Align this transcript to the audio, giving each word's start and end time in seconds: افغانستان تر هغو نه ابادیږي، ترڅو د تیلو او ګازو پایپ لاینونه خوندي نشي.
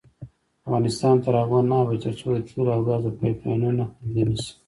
افغانستان 0.67 1.15
تر 1.23 1.33
هغو 1.41 1.59
نه 1.69 1.75
ابادیږي، 1.83 2.01
ترڅو 2.03 2.27
د 2.35 2.39
تیلو 2.47 2.69
او 2.75 2.81
ګازو 2.87 3.15
پایپ 3.17 3.37
لاینونه 3.43 3.83
خوندي 3.91 4.23
نشي. 4.29 4.51